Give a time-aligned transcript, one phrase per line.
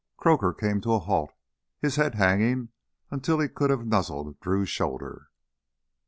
[0.17, 1.31] Croaker came to a halt,
[1.79, 2.69] his head hanging
[3.11, 5.29] until he could have nuzzled Drew's shoulder.